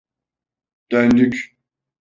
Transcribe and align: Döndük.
Döndük. 0.91 1.55